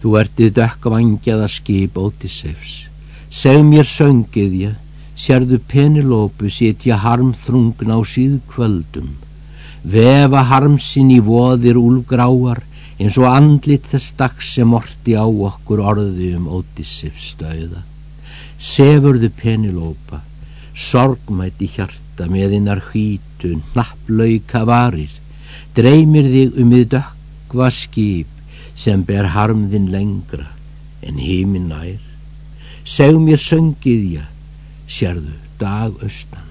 Þú 0.00 0.14
ertið 0.16 0.54
dökkvangjaða 0.56 1.48
skip 1.52 1.98
Ótisefs. 2.00 2.86
Seg 3.28 3.60
mér 3.68 3.84
söngið 3.84 4.54
ég, 4.56 4.78
sérðu 5.12 5.58
Penelópu 5.68 6.48
sitja 6.48 6.96
harmþrungna 7.02 7.98
á 7.98 8.02
síðkvöldum. 8.08 9.10
Vefa 9.84 10.46
harmsinn 10.48 11.12
í 11.12 11.20
voðir 11.24 11.76
úlgráar 11.76 12.62
eins 13.00 13.20
og 13.20 13.28
andlit 13.28 13.84
þess 13.92 14.16
dags 14.16 14.54
sem 14.56 14.72
orti 14.76 15.16
á 15.20 15.24
okkur 15.28 15.84
orði 15.92 16.32
um 16.38 16.48
Ótisefs 16.48 17.34
stöða. 17.34 17.84
Sefurðu 18.56 19.28
Penelópa, 19.36 20.24
sorgmætti 20.72 21.68
hjarta 21.76 22.28
með 22.32 22.56
innar 22.56 22.82
hýtu, 22.88 23.58
nafnlauka 23.76 24.64
varir, 24.68 25.12
dreymir 25.76 26.28
þig 26.32 26.60
um 26.60 26.76
þið 26.76 26.92
dökkva 26.96 27.72
skip 27.72 28.39
sem 28.74 29.04
ber 29.06 29.32
harmðin 29.34 29.90
lengra 29.92 30.50
en 31.02 31.18
heiminn 31.22 31.70
nær. 31.72 32.00
Seg 32.84 33.18
mér 33.20 33.40
söngið 33.40 34.06
ég 34.18 34.28
sérðu 34.90 35.36
dag 35.60 35.94
austan 36.02 36.49